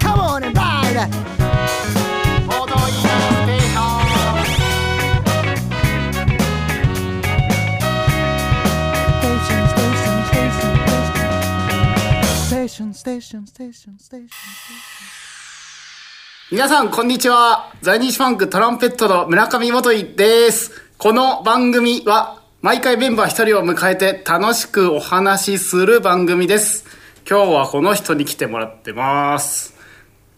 [0.00, 1.08] Come on and ride.
[12.48, 15.01] station, station, station, station, station.
[16.52, 17.72] 皆さん、こんにちは。
[17.80, 20.82] 在日ファンクトランペットの村上元井です。
[20.98, 26.84] この番組は、毎回メンバー一人を迎えて楽しくお話しする番組です。
[27.26, 29.74] 今日はこの人に来てもらってます。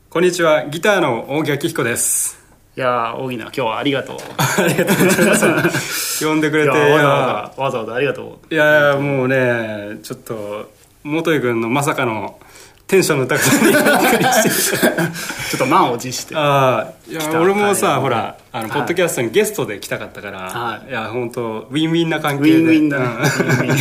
[0.09, 2.38] こんにちはギターの大木明彦です
[2.76, 4.16] いやー、大木な、今日はありがとう。
[4.38, 8.54] ありがとうございます呼んでくれていいやわざやわざ、わざわざありがとう。
[8.54, 10.70] いやいやもうねちょっと
[11.02, 12.38] 元井君のまさかの
[12.87, 16.37] テンションの高さにびっくりして ちょっと満を持して。
[16.37, 23.04] ああいや俺もさ、はいほらあの、はいポッドキャストにゲストで来たかったから、はいい、や本当ウィンウィンな関ウ係でィンウィンだね。
[23.04, 23.79] うんウィンウィン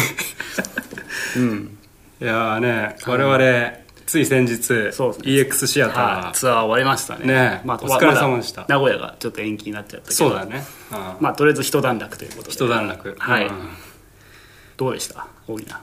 [1.35, 1.77] うん。
[2.21, 3.73] いやね我々、
[4.05, 7.25] つい先日 EX シアター、はい、ツアー終わりましたね。
[7.25, 10.15] ねお疲れ様でした名古屋がちょっと延期になっちゃったけど。
[10.15, 12.51] そうだね、うんまあ、とりあえず一段落ということで。
[12.51, 13.47] 一段落はい。
[13.47, 13.69] うん
[14.75, 15.27] どうでした？
[15.47, 15.79] 大きな。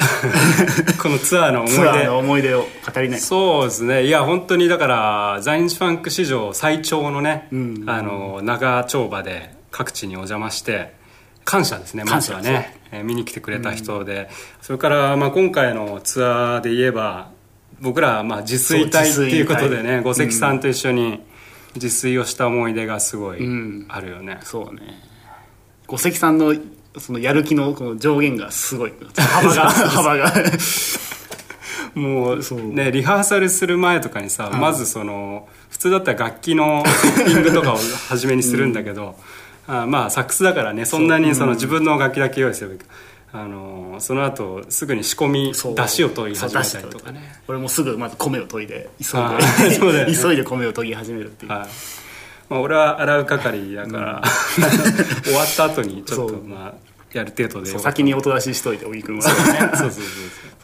[1.00, 3.20] このツアーの思いツアー出の思い出を語りない。
[3.20, 4.04] そうですね。
[4.06, 7.84] いや本当にだから在日ファンク史上最長のね、うん。
[7.86, 10.94] あの長丁場で各地にお邪魔して
[11.44, 14.28] 感謝ですねまずはね、えー見に来てくれた人で、
[14.60, 17.30] それからまあ今回のツアーで言えば
[17.80, 21.20] 僕らまあ自炊隊っていうことでね五関さんと一緒に
[21.76, 23.86] 自炊をした思い出がすごいうん。
[23.88, 25.00] あるよね、そうね。
[25.86, 26.54] 五関さんの
[26.98, 28.92] そのやる気のこの上限がすごい。
[29.16, 30.32] 幅が、 幅が。
[31.94, 32.40] もう
[32.72, 39.16] ねリハーサルする前とかにさ、まずその普通だったら楽器のセッティングとかを初めにするんだけど、
[39.66, 42.80] あまあサックスだからねそんなにその自分の楽器だけ用意すればいい
[43.32, 45.74] あのその後すぐに仕込みそう。
[45.74, 47.40] 出汁を取り始めたりとかね。
[47.48, 50.14] 俺もすぐまず米を研いで、急いで、ね。
[50.20, 51.52] 急いで米を研ぎ始めるっていう。
[51.52, 51.68] はい
[52.50, 54.22] まあ、俺は洗う係だから、
[55.24, 57.78] 終わった後にちょっとまあやる程度で。
[57.78, 59.22] 先に音出ししといて、小木君は。
[59.22, 60.02] そうそうそうそう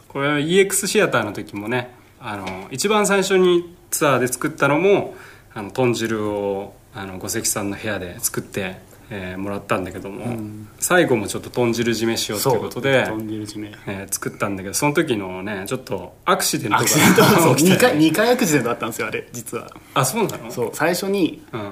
[0.09, 5.15] これ EX シアターの時もねあの一番最初にツアーで作ったのも
[5.53, 10.37] あの豚汁をあの五関さんの部屋で作って、えーもらったんだけども、
[10.79, 13.69] 最後もちょっと豚汁締めしようということで、飛んでる地名。
[13.87, 16.79] えー作ったんだけどその時のねちょっとアクシデントが。
[16.79, 17.75] アクシデント、そう、起きて。
[17.77, 19.67] 2回、二回アクシデントあったんですよ、あれ、実は。
[19.93, 20.51] あそうなの？
[20.51, 21.71] そう、最初に、うん、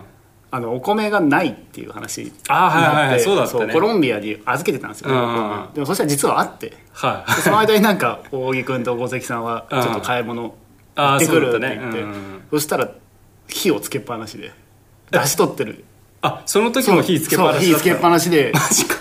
[0.52, 3.74] あのお米がないっていう話にあはいはいはいなってそうだったね。
[3.74, 5.74] コロンビアに預けてたんですよ、うんうんうん。
[5.74, 6.70] でもそしたら実はあって。
[6.70, 7.32] ではい。
[7.42, 9.80] その間になんか大木君と五関さんはちうん。
[9.80, 10.56] ょっと買い物
[10.96, 12.22] 行ってくるって言って、うんうん
[12.52, 12.90] そしたら
[13.48, 14.52] 火をつけっぱなしで
[15.12, 15.84] 出し取ってる
[16.26, 18.54] あその時も火つけっぱなし火つけっぱなしで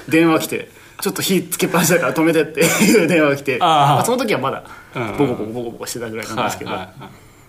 [0.08, 0.68] 電話来て
[1.00, 3.58] ちょっと火つけっぱなしだから止めてっていう電話が来て。
[3.58, 4.64] まあその時はまだ
[5.18, 6.70] ボコボコボコボコしてたぐらいなんですけど、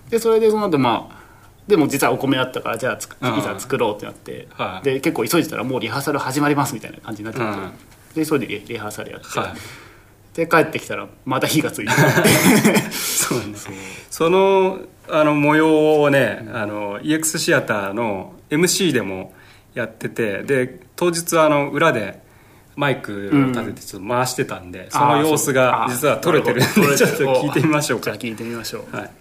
[0.10, 1.26] でそれでその後まあ
[1.68, 3.08] でも実はお米あったからじゃあつい
[3.42, 4.86] ざ作ろうってなって、はい。
[4.86, 7.72] で結構急いでたらもうリハーサル始まりますみたいな感じになってて、うん
[8.16, 9.54] でそれでリリハーサルやって、はい。
[10.36, 11.92] で帰ってきたらまた火がついて。
[12.92, 13.46] そうね
[14.10, 19.34] そのあの模様をねあの EX シアターの MC でも
[19.76, 22.20] やっててで当日あの裏で
[22.76, 28.06] マイクを立ててちょっと回してたんで、その様子が実は撮れてるんでちょっと聞いてみましょうか。
[28.06, 29.12] じゃあ聞いてみましょう、はい。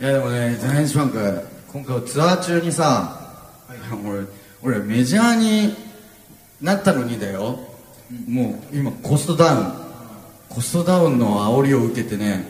[0.00, 3.42] いやでもね、ジャイアンツファンク、今回ツアー中にさ、
[4.62, 5.74] 俺、俺メジャーに
[6.62, 7.58] なったのにだよ、
[8.28, 9.72] もう今コストダウン、
[10.48, 12.46] コストダウンの煽りを受けてね、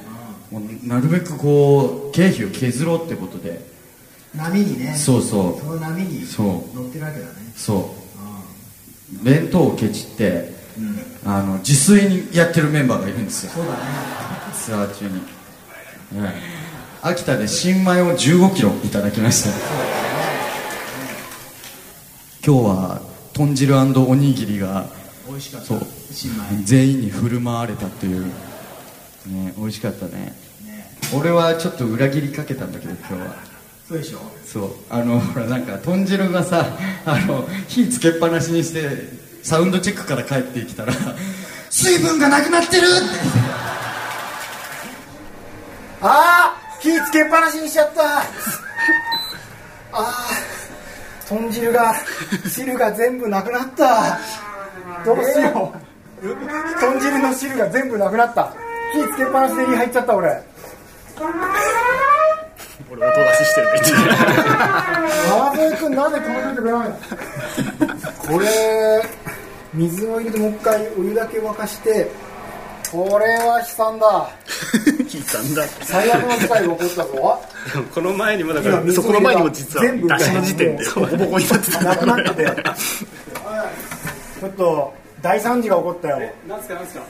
[0.50, 3.64] もうなるべくこう、経費を削ろうってことで、
[4.34, 4.94] 波にね。
[4.94, 5.60] そうそう。
[5.60, 7.32] その波に乗ってるわけだね。
[7.56, 7.94] そ
[9.20, 10.52] う、弁当をケチって、
[11.24, 13.78] あの自炊にやってるメンバーがいるんですよ、そうだね。
[14.54, 16.22] ツアー中に。
[16.22, 16.34] はい
[17.00, 19.50] 秋田で新米を15キロいただきました。
[22.44, 23.02] 今日は
[23.34, 24.86] 豚汁おにぎりが
[25.28, 25.66] 美味しかった。
[25.66, 25.86] そう。
[26.10, 26.64] 新米。
[26.64, 28.24] 全員に振る舞われたという
[29.28, 30.34] ね美味しかったね。
[31.14, 33.36] 俺はちょっと裏切りかけたんだけど今日は。
[33.88, 34.18] そうでしょ？
[34.44, 34.70] そう。
[34.90, 36.66] あのほらなんか豚汁がさ
[37.06, 38.88] あの火つけっぱなしにして
[39.42, 40.92] サウンドチェックから帰ってきたら
[41.70, 42.88] 水分がなくなってるって。
[46.00, 48.18] ああ火つけっぱなしにしちゃった。
[48.20, 48.22] あ
[49.92, 50.28] あ
[51.26, 51.94] 豚汁が
[52.46, 54.18] 汁が全部なくなった。
[55.04, 55.74] どうしよ
[56.22, 56.28] う、
[56.80, 58.54] 豚汁の汁が全部なくなった
[58.92, 60.42] 火つけっぱなしで火入っちゃった俺。
[62.90, 63.68] 俺音出ししてる。
[65.78, 66.94] 君なぜ止めといてくれないの？
[68.26, 69.02] これ
[69.74, 72.10] 水を入れてもう一回お湯だけ沸かして
[72.90, 74.30] これは悲惨だ。
[75.08, 75.66] 聞いたんだ。
[75.82, 77.38] 最悪の事態が起こったぞ。
[77.94, 81.82] この前にもだからそこの前にも実は全部出しの時点でボコボコになってた。
[81.82, 82.46] なくなってて
[84.40, 86.32] ちょっと大惨事が起こったよ。
[86.46, 87.02] なんすかなんすか？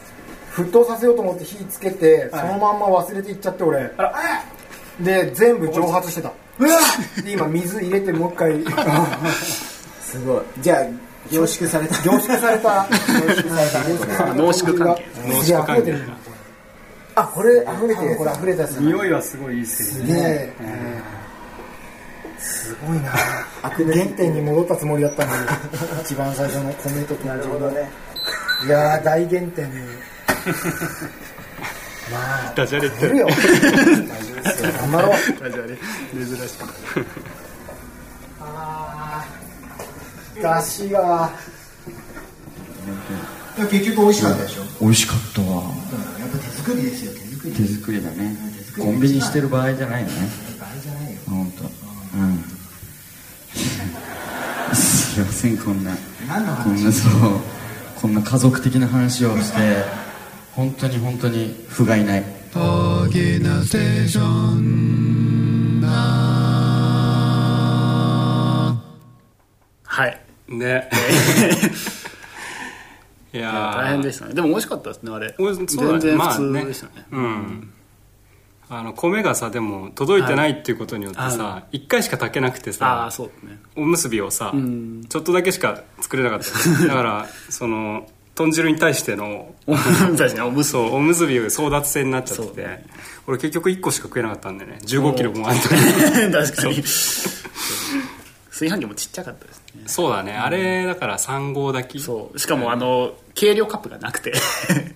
[0.58, 3.90] 沸騰させようと思って火つけて、そのまんま忘れていっちゃって俺。
[5.00, 6.32] で全部蒸発してた。
[7.22, 8.64] で今水入れてもう一回。
[10.00, 10.42] すごい。
[10.60, 10.86] じゃあ
[11.30, 11.94] 凝縮された。
[12.02, 12.88] 凝縮された。
[12.88, 14.34] 凝縮された。
[14.34, 14.76] 濃縮。
[14.76, 15.94] 関係濃縮関係
[17.14, 18.80] あこれ溢れてこれ溢れたやつだ。
[18.80, 21.18] 匂いはすごいいいっすけどねえ。
[22.38, 23.10] すごいな。
[23.62, 25.42] 原点に戻ったつもりだったのに。
[26.02, 27.90] 一番最初の米と豚汁のね。
[28.66, 29.76] いやー大原点に
[32.10, 32.96] まあダジャレって。
[33.00, 33.28] 出るよ
[34.80, 35.76] 頑張ろうダジャレ
[36.14, 36.64] 珍しく。
[38.40, 41.30] あーだしが。
[43.70, 44.62] 結局美味しかったでしょ？
[44.80, 45.48] 美味しかったわ。
[45.48, 47.54] やっぱ手作りですよ手作り。
[47.54, 48.36] 手作りだね。
[48.78, 50.14] コンビニしてる場合じゃないよね。
[50.60, 51.18] 場合じゃないよ。
[51.28, 51.64] 本当。
[51.64, 52.44] うん。
[54.74, 55.96] すいませんこんな。
[56.62, 57.10] こんなそう。
[58.00, 59.84] こんな家族的な話をして
[60.58, 62.24] 本当に本当に不甲斐ない。
[69.84, 70.20] はい。
[70.48, 70.90] ね。
[73.32, 73.76] いやー。
[73.76, 74.34] 大変でしたね。
[74.34, 75.32] でも美味しかったですねあれ。
[75.38, 75.64] 全
[76.00, 77.72] 然まあ普通でしたね,、うん。
[78.68, 83.60] あの米がさでも届いてないっていうことによってはさ一回しか炊けなくてあさあそうですね。
[83.76, 85.04] おむすびをさん。
[85.08, 86.48] ちょっとだけしか作れなかった。
[86.88, 88.08] だからその
[88.38, 92.84] 豚汁に対してのおむすそうおむすびが争奪戦になっちゃってて、
[93.26, 94.78] 俺結局1個しか食えなかったんでね。
[94.82, 95.68] 1 5キロもあった
[96.30, 96.84] 確かに。
[98.50, 99.82] 炊飯器もちっちゃかったですね。
[99.86, 102.00] そうだね、あれだから3合炊き。
[102.00, 102.38] そう。
[102.38, 104.32] しかもあの計量カップがなくて。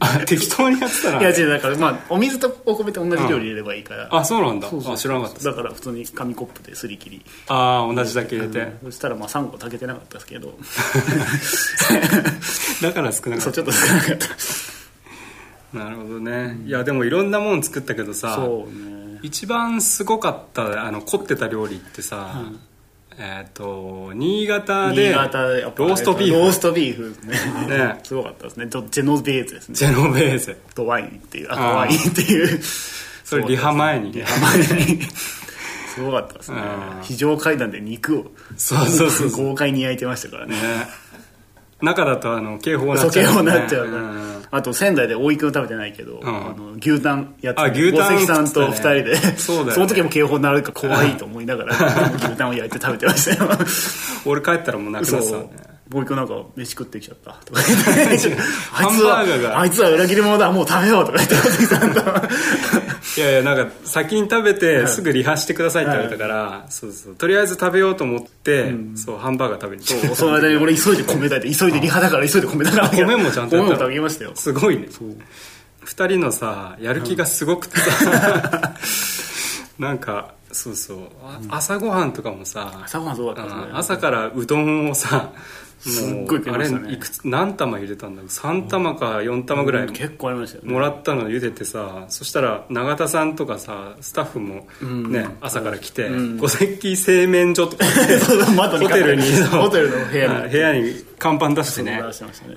[0.01, 1.21] あ適当にやってたら。
[1.21, 4.69] いや違うだからまあお水とお米と同じ量入れればいいから、あそうなんだ。
[4.69, 4.95] そうそう。
[4.95, 5.45] あ知らなかった。
[5.45, 7.25] だから普通に紙コップですり切り。
[7.47, 10.59] ああ同じだけ入れて、そしたらまあ3個炊けてなかったですけど。
[12.83, 14.27] だから少なかっそうちょっと少なかった。
[14.27, 14.35] た
[15.79, 19.21] なるほどね、いやでもいろんなもん作ったけどさそうね。
[19.23, 22.43] 一番すごかったあの凝ってた料理ってさ、
[23.19, 26.39] えっ、と新潟でローストビーフ。
[26.39, 27.77] ローストビーフね。
[27.77, 28.01] ね。
[28.05, 28.67] すごかったですね。
[28.67, 29.75] とジェノベーゼですね。
[29.75, 30.57] ジェノベーゼ。
[30.75, 31.49] とワインっていう。
[31.51, 31.57] あー。
[31.57, 32.61] 赤ワインっていう。
[33.25, 34.13] それリハ前に。
[34.13, 35.03] ね前に。
[35.95, 36.59] すごかったですね。
[36.59, 39.47] うん非常階段で肉をそうそうそうそう。
[39.47, 40.55] 豪快に焼いてましたからね。
[40.55, 40.61] ね。
[41.83, 44.03] 中だとあの警報になそう警っちゃう、報になっちゃうから。
[44.03, 46.27] んあと仙台で大井君食べてないけど、ん。
[46.27, 49.83] あの牛タンやってあ牛タン大関さんと二人でそうだよね。
[49.83, 51.75] の時も警報になるか怖いと思いながら
[52.17, 53.51] 牛タンを焼いて食べてましたよ。
[54.27, 57.61] 俺帰ったらもうなくなそうってたね大井君なんか飯食ってきちゃったとか。
[57.67, 59.19] 言ってあいつは
[59.59, 61.35] あいつは裏切り者だもう食べようとか言って
[63.19, 70.07] いやいやなんか先に食べてすぐリハしてくださいって言われたから、そうそうとりあえず食べようと思って、そうハンバーガー食べに行った。
[70.09, 74.33] そうその間に俺急いで米炊いて急いでリハだから急いで米炊かなきゃ米もちゃんと米も炊きましたよ。
[74.35, 74.89] すごいね。
[75.81, 78.75] 二人のさやる気がすごくてさ、
[79.79, 80.99] なんかそうそう。
[81.23, 85.33] あ朝ごはんとかもさ朝ごはんすごかった朝からうどんをさ
[85.83, 86.93] すっごい食いあれましたね。
[86.93, 88.31] いくつ何玉入れたんだろう。
[88.31, 90.73] 3玉か4玉ぐらい結構ありましたよね。
[90.73, 96.09] もらったの茹でてさそしたら永田さんとかさスタッフもね、朝から来て
[96.39, 97.85] 「五石製麺所」とか
[98.79, 100.35] ホテルにホテルの部屋に。
[100.35, 101.93] はい部屋に看板出してね。
[101.93, 102.03] ね。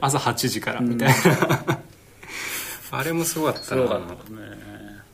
[0.01, 1.79] 朝8時からみたいな、
[2.91, 3.65] あれもすごかったな。
[3.65, 4.39] すごかったですね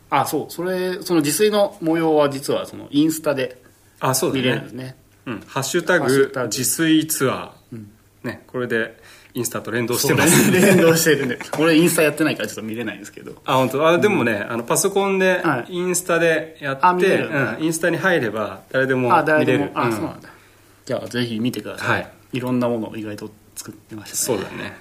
[0.09, 0.51] あそう。
[0.51, 3.61] それその自炊の模様は実はそのインスタで
[3.99, 4.95] あそうだ見れるんねですね。
[5.25, 6.31] うん、ハッシュタグ。
[6.47, 7.49] 自炊ツアー、
[8.23, 8.99] ね、これで
[9.33, 10.51] インスタと連動してます。
[10.51, 11.39] 連動してるんで。
[11.57, 13.41] 俺インスタやってないからちょっと見れないんですけど。
[13.45, 13.87] あ本当？
[13.87, 15.73] あでもね、あのパソコンではい。
[15.73, 17.29] インスタでやって、あ見れる。
[17.29, 19.71] うん、インスタに入れば誰でも見れる。
[19.73, 19.77] うん。
[19.79, 20.29] あそうなんだ。
[20.85, 22.11] じゃあぜひ見てください、はい。
[22.33, 24.39] いろんなものを意外と作ってましたね。
[24.39, 24.75] そうだね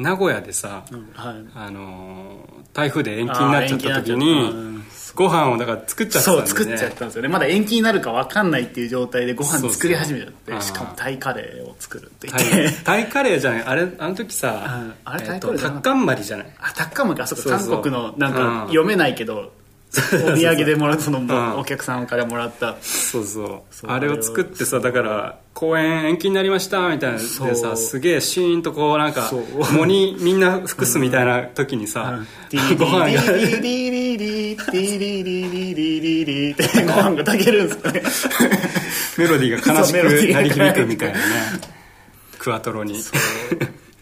[0.00, 1.44] 名古屋でさ、はい。
[1.54, 4.80] あのー台風で延期になっちゃった時に
[5.16, 6.48] ご飯をだから作っちゃったんだよね。
[6.50, 7.22] そう作っちゃったんですよ。
[7.22, 12.64] ねまだ延期になるか分かんないっていう状態でご飯作り始めちゃってしかもタイカレーを作るって言タって。
[12.68, 14.94] イタイカレーじゃないあれあの時さうん。
[15.04, 16.46] あれタイカレータッカンマリじゃない？
[16.60, 17.26] あタッカムか。
[17.26, 17.70] そうかそうそう。
[17.72, 19.52] 韓国のなんか読めないけど
[20.24, 22.76] お土産でもらったそのんお客さんからもらった。
[22.80, 23.90] そうそう。
[23.90, 32.20] あれを作ってさだから公演延期になりましたみたいなでさすげえシーンとこうなんか藻にみんな服すみたいな時にさ、
[32.78, 37.74] ご飯がディリリリリリディリディってご飯が炊けるんで
[38.08, 38.50] すよね
[39.18, 39.96] メロディーが悲しく
[40.32, 41.24] 鳴り響くみたいなね
[42.38, 43.02] クワトロに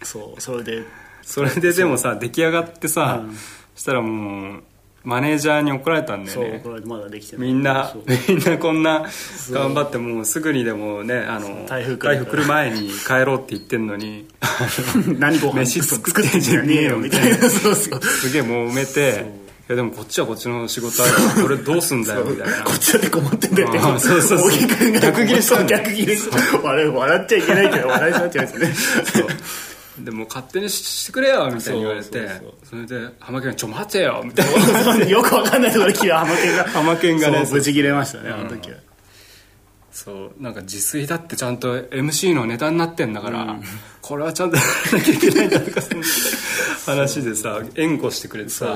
[0.03, 0.85] そうそれで
[1.23, 3.23] それででもさ出来上がってさ、
[3.75, 4.63] したらもう
[5.09, 6.61] マネージャーに怒られたんだよね。
[6.63, 7.47] そうこれまだできてない。
[7.47, 7.95] みんな
[8.29, 9.07] みんなこんな
[9.51, 14.29] 頑張ってもうすぐにでもねあの台風来る来る前に帰ろうって言ってんのに。
[15.19, 17.49] 何ご飯飯作ってんじゃねえよみたいな。
[17.49, 19.25] すげえもう埋めて
[19.69, 22.65] いやでもこっちはこっちの仕事あるからこれどうすんだよみたいな。
[22.65, 24.51] こっちだって困ってんだよってそうそうそう。
[25.01, 29.37] 逆ギレした逆ギレして笑っちゃいけないけど笑いそうになっちゃうんですよね
[30.05, 32.29] でもう勝手にしてくれよみたいに言われて
[32.65, 36.65] それで浜県が「ちょ待てよ」みたいなよくわかんないところで来は浜県が。
[36.65, 38.77] 浜県がねそう無事切れましたねあの時は。
[39.91, 43.57] そうなんか自炊だってちゃんと MC のネタになってんだから、
[44.01, 44.63] これはちゃんとや
[44.93, 45.81] らなきゃいけないんだとか
[46.87, 48.67] 話でさ援護してくれてさ。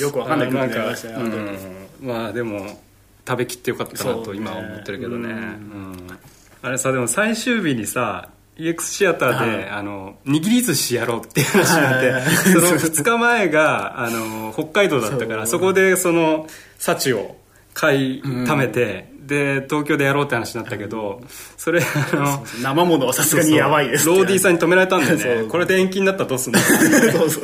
[0.00, 1.36] よくわかんないなましたねあの時。
[1.36, 2.08] うん。
[2.08, 2.80] まあでも
[3.28, 5.28] 食べきってよかったなと今は思ってるけどね。
[5.28, 6.18] うん。
[6.62, 12.22] あれさでも最終日にさ EX シアターで、あの握り寿司やろうっていう話になって、はい
[12.52, 16.46] その2日前があの北海道だったからそこでその
[16.78, 17.36] 幸を
[17.72, 21.22] 買い貯めて、で東京でやろうって話になったけど、
[21.56, 25.48] それあの生ものはさすがにやばいですローディーさんに止められたんだよね。
[25.48, 27.42] これで延期になったらどうすんの そうそう。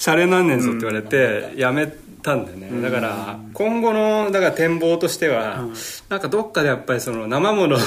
[0.00, 5.68] シャレなんねんぞって言われてやめたんだよね、だから今後のだから展望としては、
[6.08, 7.82] なんかどっかでやっぱりその生ものに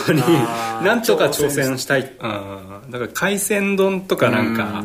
[0.86, 4.84] なんとか挑戦したい、うん、だから海鮮丼とかなんか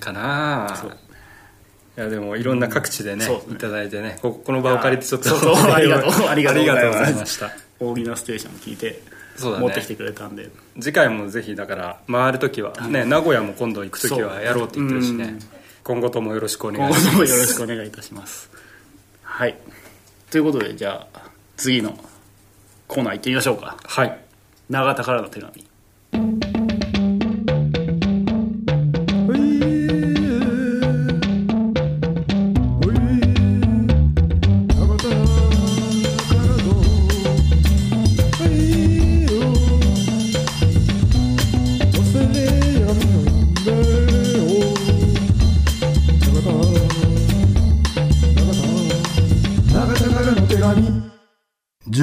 [0.00, 0.68] かな、
[1.96, 3.54] いやでもいろんな各地でね、そうですね。
[3.54, 4.18] いただいてね。
[4.20, 6.28] ここの場を借りてちょっとありがとう。
[6.28, 6.66] ありがとう。
[6.66, 7.50] ございました。
[7.80, 9.02] 大喜利のステーション聞いて
[9.36, 9.64] そうだね。
[9.64, 10.50] 持ってきてくれたんで。
[10.80, 15.38] 次回もぜひだから回る時はね、名古屋も今度行く時はやろうって言ってるしね。
[15.84, 17.10] 今後ともよろしくお願今後いします。
[17.12, 18.50] ともよろしくお願いいたします
[19.36, 19.58] はい。
[20.30, 21.20] ということでじゃあ
[21.58, 21.94] 次の
[22.88, 23.76] コーナー行ってみましょうか。
[23.84, 24.18] はい。
[24.70, 26.65] 永田からの手紙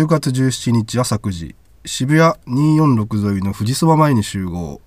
[0.04, 1.56] 10月17日朝9時
[1.86, 4.82] 渋谷246沿いの富士そば前に集合。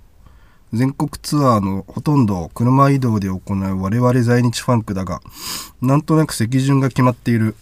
[0.74, 5.22] 全国ツアーのほとんどを車移動で行う我々在日ファンクだが
[5.80, 7.56] なんとなく席順が決まっている。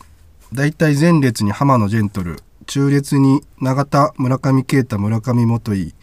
[0.53, 5.95] だいたい前列に浜野ジェントル中列に永田村上啓太村上元井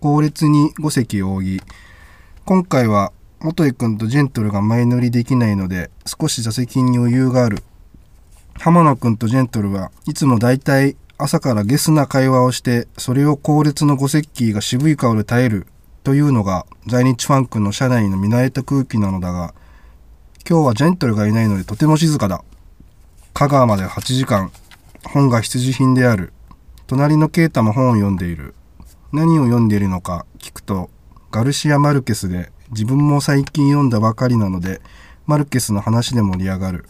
[0.00, 1.60] 後列に五関扇。
[2.44, 7.62] 今回は元井君とジェントルが前乗りできないので少し座席に余裕がある。
[8.60, 15.66] 浜野くんとジェントルはいつもだいたい朝からゲスな会話をして、それを後列の五石器が渋い顔で耐える
[16.02, 19.54] というのが在日ファンクの社内の見慣れた空気なのだが、
[20.48, 22.42] 今日はジェントルがいないのでとても静かだ。
[23.32, 24.50] 香川まで8時間、
[25.04, 26.32] 本が必需品である。
[26.88, 28.54] 隣のケイタも本を読んでいる。
[29.12, 30.90] 何を読んでいるのか聞くと、
[31.30, 34.80] ガルシア・マルケスで自分も最近読んだばかりなので、
[35.26, 36.88] マルケスの話で盛り上がる。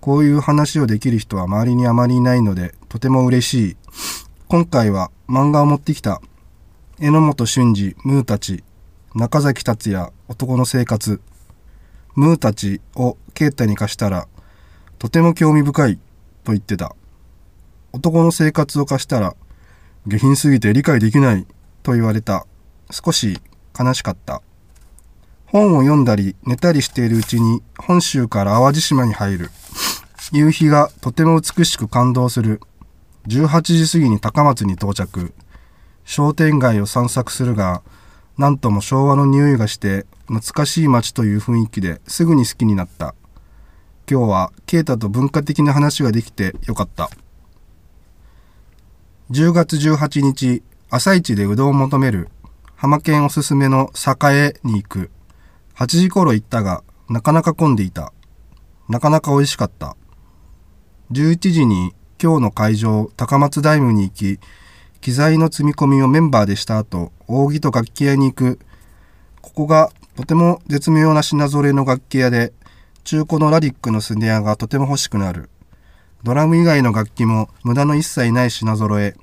[0.00, 3.76] こういう話をできる人は周りにあまりいないので、とても嬉しい。
[4.48, 6.22] 今回は漫画を持ってきた。
[6.98, 8.64] 榎本俊二、ムーたち、
[9.14, 11.20] 中崎達也、男の生活。
[12.14, 14.26] ムーたちをケイタに貸したら、
[14.98, 15.96] とても興味深い、
[16.44, 16.94] と言ってた。
[17.92, 19.36] 男の生活を貸したら、
[20.06, 21.46] 下品すぎて理解できない、
[21.82, 22.46] と言われた。
[22.90, 23.40] 少し
[23.78, 24.42] 悲しかった。
[25.46, 29.50] 本を読んだり寝たりしているうちに本州から淡路島に入る。
[30.32, 32.60] 夕日がとても美しく感動する。
[33.26, 35.34] 18時過ぎに高松に到着。
[36.04, 37.82] 商店街を散策するが、
[38.38, 43.14] なんとも昭和の匂いがして懐かしい街という雰囲気ですぐに好きになった。
[44.08, 47.10] 今日はケイタと文化的な話ができてよかった。
[49.32, 52.28] 10月18日、朝市でうどんを求める。
[52.76, 55.10] 浜県おすすめの栄に行く。
[55.74, 58.12] 8時頃行ったが、なかなか混んでいた。
[58.88, 59.96] なかなか美味しかった。
[61.12, 64.38] 11時に今日の会場、高松ダイムに行き、
[65.00, 68.60] 機材の積み込みをメンバーでした後、扇と楽器屋に行く。
[69.40, 72.52] ここがとても絶妙な品揃えの楽器屋で、
[73.02, 75.50] 中古のラディックのスネアがとても欲しくなる。
[76.22, 79.16] ドラム以外の楽器も無駄の一切ない品揃え。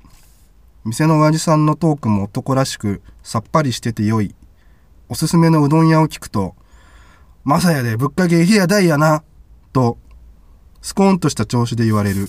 [0.84, 4.34] 店の親父さんのトークも男らしくさっぱりしてて良い。
[5.08, 6.54] おすすめのうどん屋を聞くと、
[7.44, 9.22] まさやでぶっかけ冷や大やな、
[9.72, 9.96] と、
[10.82, 12.28] スコーンとした調子で言われる。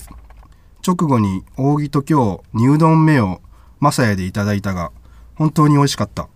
[0.86, 3.40] 直後に扇と今日、煮うどん目を
[3.78, 4.92] まさやでいただいたが、
[5.34, 6.28] 本当に美味しかった。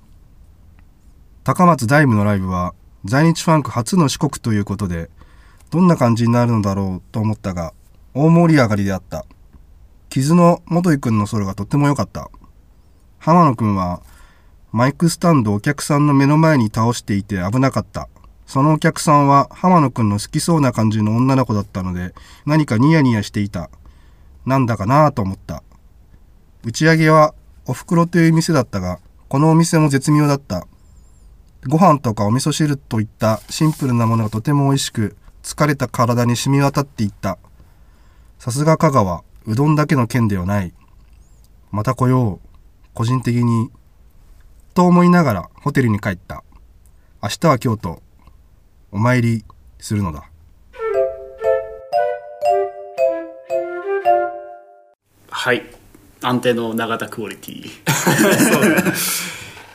[1.45, 5.11] 高松ダイムのライブは在日ファンク初の四国ということで、
[5.71, 7.75] どんな感じになるのだろうと思ったが、
[8.15, 9.27] 大盛り上がりであった。
[10.09, 12.31] 傷の元井くんのソロがとっても良かった。
[13.19, 14.01] 浜野くんは、
[14.73, 18.09] マイクスタンドお客さんの目の前に倒していて危なかった。
[18.47, 22.15] そのお客さんは浜野くんの好きそうな感じの女の子だったので、
[22.47, 23.71] 何かニヤニヤしていた。
[24.47, 25.63] なんだかなぁと思った。
[26.65, 27.35] 打ち上げは
[27.67, 30.67] お袋という店だったが、このお店も絶妙だった。
[31.67, 37.39] ご飯とかお味噌汁といったシンプルなものがとても美味しく、疲れた体に染み渡っていった。
[38.39, 40.75] さすが香川、うどんだけの県ではない。
[41.71, 42.49] また来よう、
[42.93, 43.71] 個人的に。
[44.75, 46.45] と思いながらホテルに帰った。
[47.23, 48.03] 明日は京都、
[48.95, 49.45] お参り
[49.81, 50.23] するのだ。
[55.31, 55.65] はい。
[56.23, 57.67] 安定の永田クオリティ。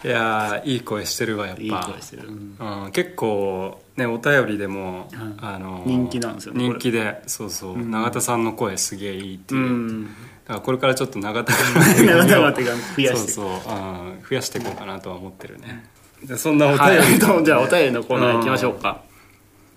[0.06, 1.62] いやーいい声してるわやっぱ。
[1.62, 2.56] いい声してる、うん。
[2.86, 5.10] うん、結構ねお便りでも、
[5.42, 10.06] あの人気なんですよね人気でそうそう、永田さんの声すげえいいっていう、うん。
[10.06, 10.12] だ
[10.48, 11.52] からこれからちょっと永田
[11.98, 12.54] 君 永田の
[12.96, 13.34] 増やして。
[13.34, 15.90] そうそう、うん、増やしていこうかなとは思ってるね。
[16.24, 16.94] でそんなお便り、は
[17.42, 19.02] い、じゃあお便りのコーナー行きましょうか、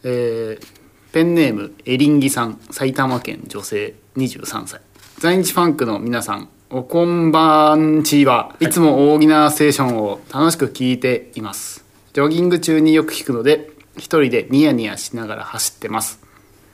[0.05, 0.83] えー
[1.13, 4.81] ペンネームエリンギさん埼玉県女性23歳。
[5.19, 11.85] 在日ファンクの皆さんおこんばんちは、い、つも大喜なステーションを楽しく聞いています。
[12.15, 16.19] ジョギング中によく聞くので一人でニヤニヤしながら走ってます。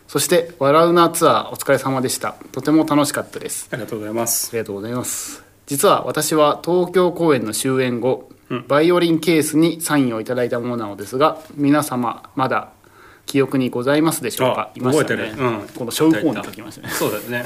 [0.06, 2.36] そして笑うなツアーお疲れ様でした。
[2.52, 3.66] とても楽しかったです。
[3.72, 4.50] ありがとうございます。
[4.50, 5.42] ありがとうございます。
[5.66, 8.30] 実は私は東京公演の終演後、
[8.68, 12.70] バイオリンケースにサインをいただいたものなのですが皆様まだ
[13.28, 14.72] 記憶にございますでしょうか？
[14.74, 15.22] あいましたね。
[15.22, 15.68] 覚えてるうん。
[15.68, 16.92] この小コーに書きましたね。
[16.92, 17.44] そうだよね。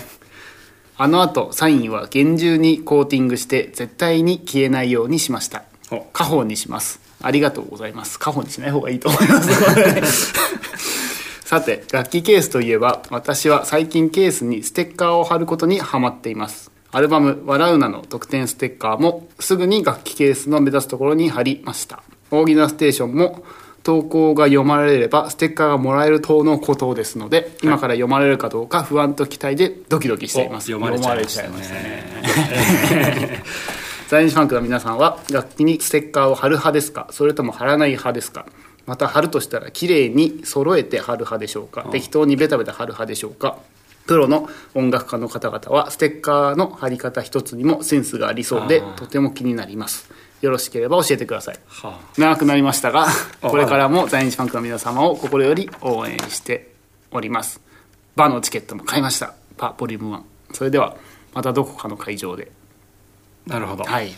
[0.97, 5.65] あの後サインは厳重にコーティングして絶対に消えないようにしました。
[5.91, 5.97] お。
[5.97, 7.01] 家宝にします。
[7.21, 8.19] ありがとうございます。
[8.19, 10.33] 家宝にしない方がいいと思います。
[11.45, 16.71] さて楽器ケースといえば私は最近ケースにステッカーを貼ることにハマっています。
[16.93, 22.03] アルバム「笑うな」の特典ステッカーもすぐに楽器ケースの目指すところに貼りました。
[22.31, 23.45] 大喜なステーションも
[23.83, 30.73] 投稿が読まれればステッカーがもらえる等のことですので、今から読まれるかどうか不安と期待でドキドキしています。
[30.75, 32.05] お読まれちゃいましたね。
[32.23, 33.43] 読まれちゃいましたね
[34.09, 37.09] 在日ファンクの皆さんは楽器にステッカーを貼る派ですか？
[37.13, 38.45] それとも貼らない派ですか？
[38.85, 41.85] また貼るとしたら綺麗に揃えて貼る派でしょうか？
[41.91, 43.57] 適当にベタベタ貼る派でしょうか？
[44.07, 50.11] プロの音楽家の方々はステッカーの貼り方一つにもセンスがありそうでとても気になります
[50.43, 51.59] よろしければ教えてください。
[51.69, 53.07] は長くなりましたが
[53.41, 56.73] これからも在日ファンクの皆様を心より応援して
[57.13, 57.61] おります。
[58.17, 59.35] バーのチケットも買いました。
[59.57, 60.23] バーボリューム1
[60.55, 60.97] それでは
[61.33, 62.51] またどこかの会場で。
[63.49, 64.09] あなるほど、はい。
[64.09, 64.13] い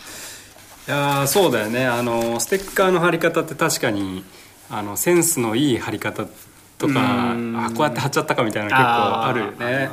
[0.86, 1.86] やーそうだよね。
[1.86, 4.24] あのステッカーの貼り方って確かに
[4.70, 6.24] あのセンスのいい貼り方
[6.78, 8.88] とかあこうやって貼っちゃったかみたいなの結構
[9.26, 9.90] あるよね。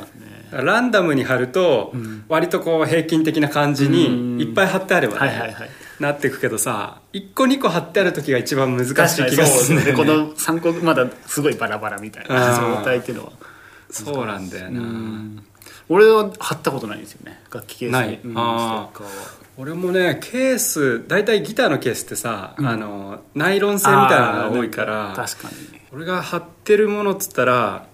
[0.50, 1.94] ランダムに貼ると、
[2.28, 5.70] 割とこう平均的な感じにいっぱい貼ってあればね、はいはいはい
[6.02, 8.94] なっていくけどさ1個2個貼ってある時が一番難しい
[9.30, 9.84] 気がするね。
[9.86, 10.04] ですね。
[10.04, 12.78] この3個まだすごいバラバラみたいあなー。
[12.78, 13.32] 状態っていうのは。
[13.90, 15.42] そうなんだよな。
[15.88, 17.40] 俺は貼ったことないんですよね。
[17.52, 17.92] 楽器ケースに。
[17.92, 18.20] ない。
[18.24, 18.38] うん。
[18.38, 18.98] あー。
[18.98, 19.42] ステッカーは。
[19.58, 25.80] 俺もねケース大体ギターのケースってさ、あのナイロン製みたいなのが多いから確かに。
[25.92, 27.86] 俺が貼ってるものっつったら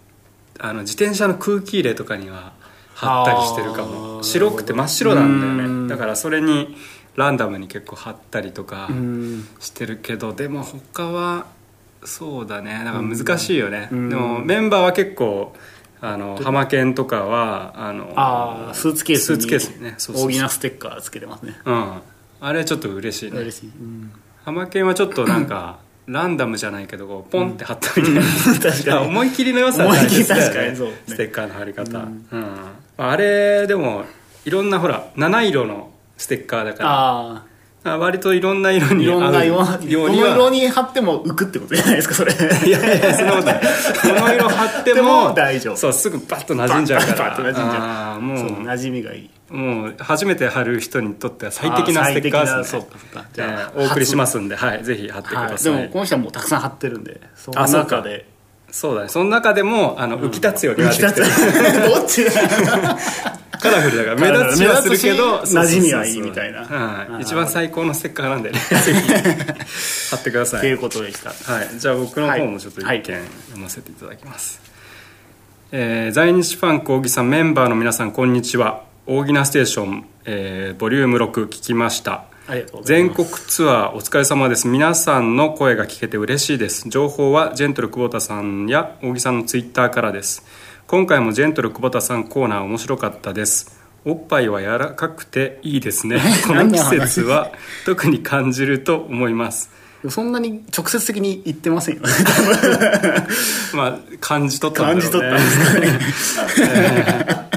[0.61, 2.53] あの自転車の空気入れとかには
[2.95, 4.23] 貼ったりしてるかあもー。
[4.23, 5.87] 白くて真っ白なんだようん。
[5.89, 6.77] ねだからそれに
[7.19, 9.49] ランダムに結構貼ったりとかうん。
[9.59, 11.47] してるけどでも他は
[12.05, 12.83] そうだね。
[12.85, 14.09] だから難しいよね、ん。
[14.09, 15.53] でもメンバーは結構
[16.01, 21.61] あのハマケンとかはあのああスーツケースにスーツケースにね大きなステッカーつけてますね。
[21.65, 22.01] うん。
[22.41, 23.41] あれちょっと嬉しいね。
[23.41, 24.13] 嬉しい、うん。
[24.45, 28.23] ハマケンはちょっとなんか ランダムじゃないけどこうポンって貼ったみたいな、
[28.63, 29.07] 確かに。
[29.11, 30.87] 思い切りの良さは思い切り大切だよ確かにそう。
[30.87, 32.03] ねステッカーの貼り方、う
[32.39, 32.47] ん。
[32.97, 34.05] あれでも
[34.45, 35.88] いろんなほら七色の
[36.19, 36.91] ステッカーだから。
[36.91, 37.45] あ
[37.85, 42.33] あ割といろんな色あいにろんな色の色に貼っても浮くってことじゃないですかそれ。
[42.33, 43.61] いやいやそんなことない。
[43.61, 45.77] この色貼ってでもも大丈夫。
[45.77, 47.19] そうすぐバッと馴染んじゃうから。
[47.31, 48.21] バッと馴染んじゃう。
[48.21, 48.37] もう。
[48.65, 49.31] 馴染みがいい。
[49.51, 52.87] もう初めて貼る人にとっては最適なステッカーですね。
[53.33, 57.97] じゃあえーお送りしますんではいぜひ貼ってください、はい、でもこの人はもうたくさん貼ってるんでそのあそうか。
[57.99, 58.27] 中で。
[58.71, 59.09] そうだね。
[59.09, 61.89] その中でもあの浮き立つように浮き立なってるつ。
[61.95, 62.99] どっちだ
[63.71, 66.65] カラフルだから目立ちはするけど馴染みはいいみたいな。
[66.65, 68.59] はい、一番最高のステッカーなんでね。
[68.59, 69.01] ぜ ひ
[70.11, 70.61] 貼ってください。
[70.61, 71.31] ということでした。
[71.31, 74.61] はい、じゃあ僕の方もちょっと一件読ませていただきます、
[75.73, 78.83] えー在日ファンク扇さんメンバーの皆さんこんにちは。
[79.07, 82.25] 大喜なステーション、えーボリューム6聞きました。
[82.83, 84.69] 全国ツアーお疲れ様です。
[84.69, 86.89] 皆さんの声が聞けて嬉しいです。
[86.89, 90.43] 情報はジェントル久保田さんや大木さんのツイッターからです
[90.89, 93.79] 今回もジェントル久保田さんコーナー面白かったです。
[94.07, 96.19] おっぱいは柔らかくていいですね。
[96.49, 97.53] この季節は
[97.85, 99.69] 特に感じると思います。
[100.09, 102.09] そんなに直接的に言ってませんよね。
[103.77, 105.03] まあ感じ取ったんだろうね。
[105.03, 105.45] 感じ取ったん
[106.09, 107.45] ですかね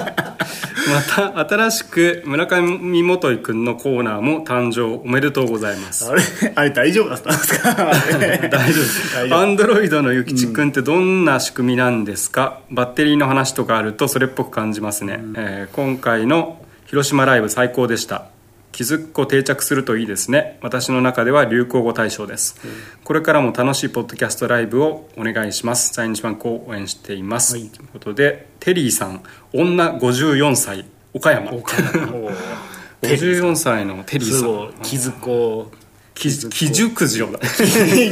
[0.89, 6.09] また新しく村上元井くんのコーナーも誕生おめでとうございます。
[6.09, 6.21] あれ？
[6.55, 7.73] あれ大丈夫だったんですか？
[8.49, 8.81] 大丈
[9.29, 9.35] 夫。
[9.37, 18.25] アンドロイドのゆきちくんってどんな仕組みなんですか、バッテリーの話とかあるとそれっぽく感じますね、えー今回の広島ライブ最高でした
[18.71, 20.57] 気づっこ定着するといいですね。
[20.61, 22.55] 私の中では流行語大賞です、
[23.03, 25.93] これからも楽しいポッドキャストライブをお願いします。
[25.93, 29.21] 在日ファンクを応援しています、ということでテリーさん
[29.53, 31.51] 女54歳岡山。
[31.51, 34.73] 54 歳のテリーさん。
[34.83, 35.77] 気づこう
[36.21, 37.39] きき熟女だ。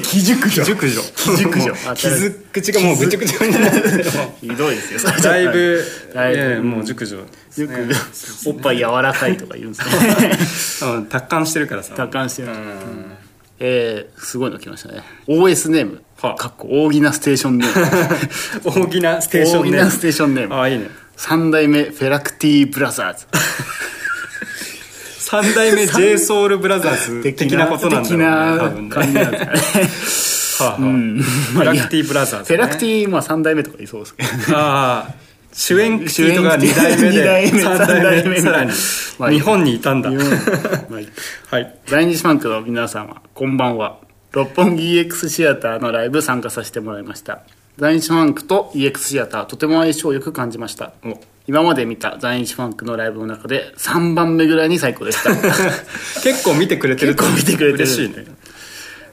[0.01, 4.03] 気熟女熟女気熟女もう傷口がもうぐちゃぐちゃになって
[4.41, 5.11] ひどいですよ。
[5.21, 5.83] だいぶ
[6.15, 6.63] だいぶ。
[6.63, 7.17] もう熟女
[8.47, 10.89] おっぱい柔らかいとか言うんですね。
[10.95, 11.93] うん達観してるからさ。
[11.93, 12.47] 達観してる。
[13.59, 15.03] えー、すごいの来ましたね。
[15.27, 16.31] OS ネームは。
[16.31, 18.85] あかっこ大喜なステーションネーム。
[18.85, 20.55] 大きなステーションね大喜なステーションネーム。
[20.55, 20.89] ああいいね。
[21.15, 23.27] 三代目フェラクティブラザーズ
[25.29, 28.95] 三代目 j ソ u l b r o t h e r s 的なことなんだろうね多分ね。
[28.95, 30.59] 的な感じなんですかね。
[30.59, 30.77] はあはあ。
[30.77, 32.57] フェラクティブラザーズね。
[32.57, 34.57] フェラクティまあ三代目とか言いそうですけど。
[34.57, 35.13] ああ。
[35.53, 37.51] 主演クティとか2代目で。
[37.53, 38.71] 目3代三代目目さらに。
[39.19, 40.09] まあ日本にいたんだ。
[40.89, 41.75] まあはい。
[41.85, 43.97] 在日ファンクの皆様こんばんは
[44.31, 47.41] 六本木 EX シアターのライブ参加させてもらいました。
[47.77, 50.91] 在日ファンクと EX シアターとても相性よく感じました。
[51.03, 55.35] お今まで見た在日ファンクのライブの中で3番目ぐらいに最高でした。
[56.21, 58.25] 結構見てくれてる結構見てくれてる嬉しいね。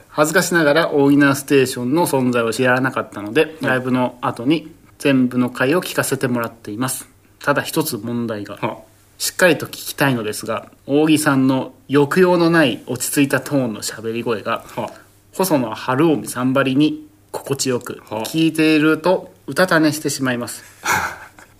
[0.09, 7.09] 恥ずかしながら大イナーステーションの存在を知らなかったのでライブの後に全部の回を聞かせてもらっています。
[7.39, 8.81] ただ一つ問題がは
[9.17, 14.91] しっかりと聞きたいのですが扇さんの抑揚のない落ち着いたトーンの喋り声がは
[15.33, 20.63] 細野晴臣さんばりに心地よくはあ聞いているとうたた寝してしまいます。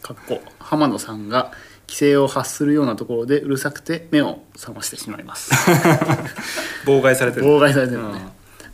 [0.03, 1.51] かっこ浜野さんが
[1.87, 5.51] 規制を発するようなところでうるさくて目を覚ましてしまいます。
[6.85, 7.45] 妨害されてる。
[7.45, 8.27] 妨害されてるのね、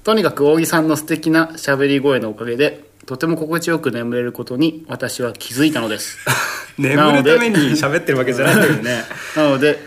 [0.03, 6.17] とにかく扇さんの素敵な喋り声のおかげでとても心地よく眠れることに私は気づいたのです。
[6.79, 9.03] 眠るために喋ってるわけじゃないんだよね。
[9.37, 9.79] なので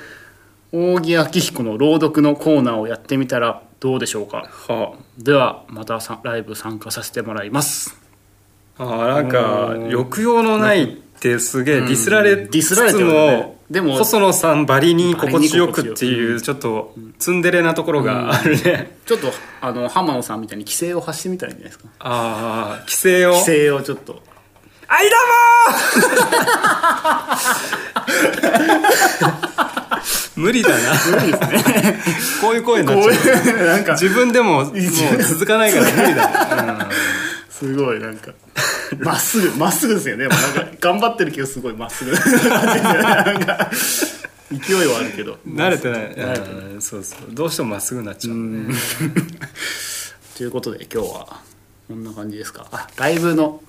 [0.70, 4.48] 扇明彦の朗読のコーナーをやってみたらどうでしょうか？
[4.68, 7.96] はではまたさライブ参加させてもらいます。
[8.78, 12.50] ああーなんか抑揚のないってすげえディスられつ
[12.92, 21.90] つもでも細野さんばりに心地よくっていうちょっとツンデレなところがあるね、ちょっとあの浜野さんみたいに規制を発してみたらいいんじゃないですか？
[21.98, 23.32] ああ規制を？
[23.32, 24.22] 規制をちょっと。
[24.88, 25.16] あいだ
[25.72, 30.40] もー！
[30.40, 30.76] 無理だな。
[31.10, 31.98] 無理ですね。
[32.40, 33.12] こういう声になっちゃう。
[33.12, 33.92] いうなんか。
[33.94, 36.94] 自分でももう続かないから無理だね、
[37.50, 38.30] すごいなんか
[38.98, 40.28] まっすぐまっすぐですよね。
[40.28, 42.12] なんか頑張ってるけどすごいまっすぐ。
[42.48, 43.70] なんか
[44.50, 45.38] 勢いはあるけど。
[45.46, 46.06] うん慣れてない。
[46.06, 47.34] うんそうそう。
[47.34, 48.74] どうしてもまっすぐになっちゃうね。
[50.36, 51.40] ということで今日は
[51.88, 52.66] こんな感じですか。
[52.70, 53.60] あライブの、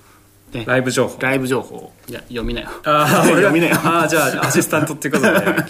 [0.52, 0.64] ね。
[0.66, 1.20] ライブ情報。
[1.20, 1.92] ライブ情報。
[2.08, 2.68] いや読みなよ。
[2.84, 3.76] ああ、読みなよ。
[3.82, 5.68] ああ、じゃあ、アシスタントってことで、今日は、はい。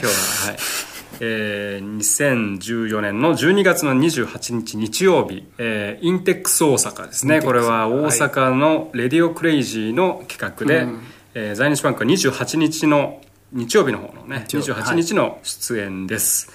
[1.20, 7.40] えー、2014年の12月の28日日曜日、えーインテックス大阪ですね。
[7.42, 10.86] これは大阪のレディオクレイジーの企画で、
[11.34, 13.20] えー在日バンクは28日の
[13.52, 14.70] 日曜日の方のね、日曜日。
[14.72, 16.50] 28日の出演です。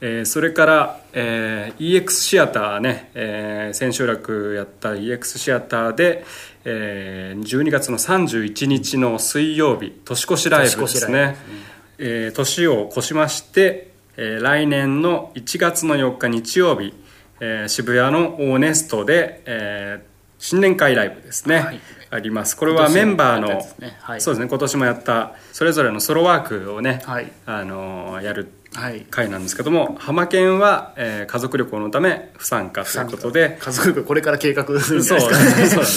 [0.00, 6.24] えーそれから、えー EX シアターね、えー千秋楽やった EX シアターで、
[6.64, 11.36] えー12月の31日の水曜日年越しライブです年越しライね。
[11.98, 13.87] えー年を越しまして、
[14.20, 16.92] えー来年の1月の4日日曜日、
[17.40, 20.08] えー渋谷のオーネストで、えー
[20.40, 21.80] 新年会ライブですね、はい。
[22.10, 22.56] あります。
[22.56, 23.48] これはメンバーの
[23.80, 24.20] ねはい。
[24.20, 24.48] そうですね。
[24.48, 27.32] 今年もやったそれぞれのソロワークをね、はい。
[27.46, 29.04] あのーやるはい。
[29.10, 33.58] 回なんですけども浜県は、えー家族旅行のため不参加ということで。
[33.60, 35.22] 家族旅行これから計画するんですかね。
[35.66, 35.96] そうだね、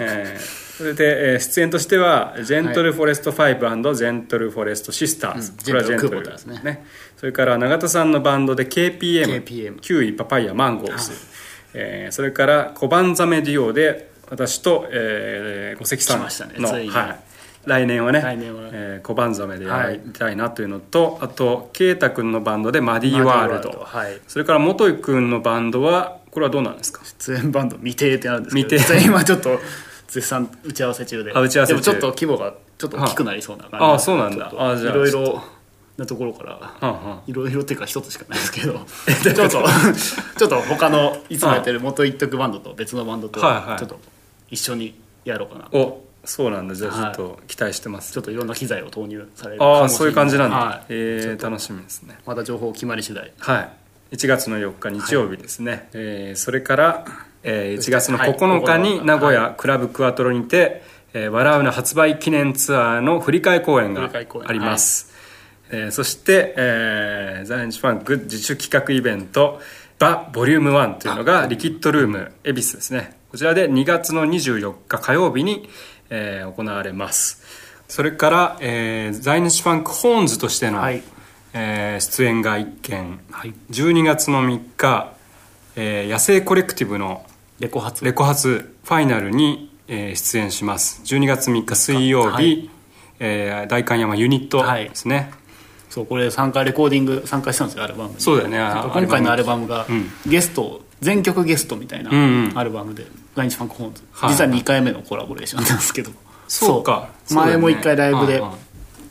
[0.00, 5.56] えーそれで、えー出演としてはジェントルフォレスト5ジェントルフォレストシスターズ、うん。
[5.58, 6.84] これはジェントルですね
[7.24, 11.12] それから永田さんのバンドで KPM, KPM キウイパパイヤマンゴーズ、
[11.72, 17.18] えーそれから小判ザメデュオで私と、えー、五関さんの、ねはい、
[17.64, 18.68] 来年はね来年は。
[18.70, 23.70] えー小判ザメでやりたいなというのと、あと圭太君のバンドでマディワールド。
[23.70, 24.20] はい。
[24.28, 27.00] それから元井君のバンドはこれはどうなんですか？
[27.06, 29.02] 出演バンド未定ってあるんですけど未定。
[29.06, 29.58] 今ちょっと
[30.08, 31.32] 絶賛打ち合わせ中で。
[31.34, 31.80] あ打ち合わせ中。
[31.80, 34.52] でもちょっと規模がちょっと大きくなりそうな感じああそうなんだ。
[34.58, 35.42] あじゃあいろいろ
[35.96, 38.80] なところからいろいろっていうか一つしかないですけど。
[39.22, 39.62] ちょっと
[40.38, 43.98] ちょっと他のいつもやってる元一徳バンドと別のバンドとちょっと
[44.50, 46.74] 一緒にやろうかなおそうなんだ。
[46.74, 50.84] じゃあちょっと期待してます、ちょっといろんな機材を投入されるああそういう感じなんだ、はい。
[50.88, 52.18] えー、楽しみですね。
[52.26, 53.32] また情報決まり次第。
[53.38, 54.16] はい。
[54.16, 57.04] 1月の4日日曜日ですね、えーそれから、
[57.42, 58.34] えー1月のはい。
[58.34, 64.10] 9日に名古は屋クラブクワトロにて「えー笑うな」発売記念ツアーの振り替え公演が
[64.46, 65.13] あります、
[65.70, 69.60] えーそして、えー、ザインチファンク自主企画イベント
[69.98, 73.16] 「バボリューム1というのがリキッドルーム恵比寿ですね。
[73.30, 75.68] こちらで2月の24日火曜日に、
[76.10, 77.42] えー行われます。
[77.88, 81.02] それから、えー、ザイニシファンクホーンズとしての、はい。
[81.52, 83.54] えー出演が1件、はい。
[83.70, 85.12] 12月の3日、
[85.76, 87.24] えー Yasei Collective の
[87.60, 88.04] レコ発。
[88.04, 91.00] レコ発ファイナルに、えー出演します。
[91.04, 92.70] 12月3日水曜日、はい。
[93.20, 95.30] えー代官山ユニットですね、
[95.94, 98.16] そうこれ参加レコーディング参加したんですよアルバムに。
[98.18, 100.10] そうだよね今回のアルバムがうん。
[100.26, 102.10] ゲスト全曲ゲストみたいな
[102.58, 104.30] アルバムで「ラインチファンクホーンズ」はい。
[104.30, 106.10] 実は2回目のコラボレーションなんですけど。
[106.48, 107.10] そうか。
[107.30, 108.42] 前も1回ライブで。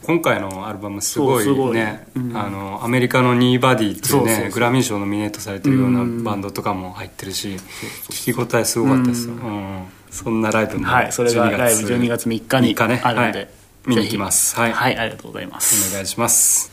[0.02, 2.06] 今回のアルバムすごいね。
[2.18, 2.36] うん。
[2.36, 7.58] あのアメリカの Kneebody っていうねグラミー賞ノミネートされてるようなバンドとかも入ってるし
[8.10, 13.02] 聞き応えすごかったですよ、うんうんそんなライブもはいそれがライブ12月3日に3日ね。
[13.04, 13.50] あるので、はい
[13.86, 14.56] 見に行きます。
[14.56, 15.92] はい、はいありがとうございます。
[15.92, 16.73] お願いします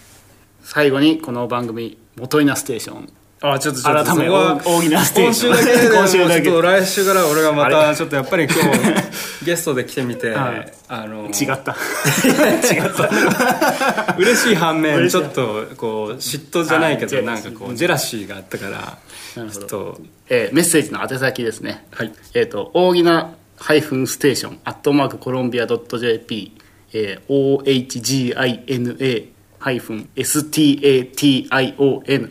[0.73, 3.13] 最後にこの番組「オオギナステーション。
[3.41, 4.05] あちょっとちょっと。
[4.05, 6.49] 改め大きなステー今ジ週だけで今週だけ。
[6.49, 8.61] 来週から俺がまあたちょっとやっぱり今日
[9.45, 10.73] ゲストで来てみて、はい。
[10.87, 11.75] あの違った。
[12.73, 14.15] 違った。
[14.17, 17.25] 嬉しい反面ちょっとこう嫉妬じゃないけど、はい。
[17.27, 18.99] なんかこうジェラシーがあったから
[19.35, 20.01] ちょっと。
[20.29, 21.85] えーメッセージの宛先ですね。
[21.91, 22.13] はい。
[22.35, 26.53] えっ、と大喜なハイフンステーションアットマークコロンビア .jp、
[26.93, 31.49] えー、OHGINA ハイフン STATION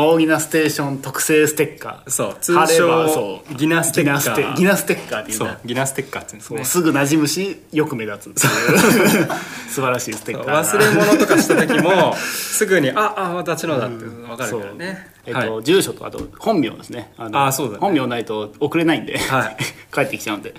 [0.00, 2.10] 大喜なステーション特製ステッカー。
[2.10, 3.54] そう通称そう。
[3.56, 4.54] ギナステッカー。
[4.54, 5.22] ギナステッカー。
[5.22, 6.64] っていうそねうギナステッカーって言うんですね。
[6.64, 8.74] すぐ馴染むしよく目立つって
[9.16, 9.28] いう。
[9.68, 15.64] 素晴らしいステッカーが忘れ物とかした時もすぐにああ私のだって分かるからね、えっとはい。
[15.64, 17.12] 住所とあと本名ですね。
[17.16, 17.78] あのあそうだね。
[17.80, 19.56] 本名ないと送れないんで、はい。
[19.92, 20.54] 帰ってきちゃうんで。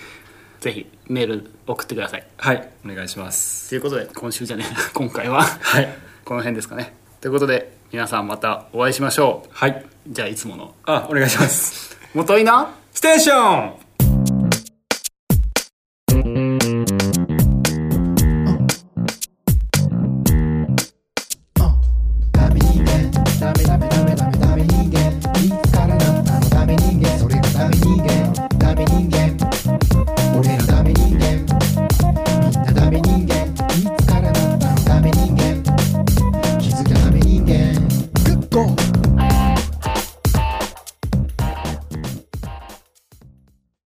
[0.59, 2.27] ぜひメール送ってください。
[2.35, 3.69] はいお願いします。
[3.69, 5.43] ということで今週じゃねえ今回は。
[5.43, 5.87] はい。
[6.25, 6.93] この辺ですかね。
[7.21, 9.49] ということで皆さんまたお会いしましょう。
[9.51, 9.85] はい。
[10.07, 10.75] じゃあいつもの。
[10.85, 11.97] あお願いします。
[12.13, 12.75] 元井な？
[12.91, 13.73] ステーション